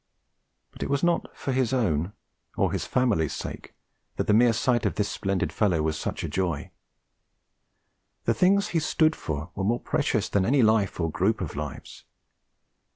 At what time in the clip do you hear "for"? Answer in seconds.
1.37-1.51, 2.69-2.73, 9.15-9.51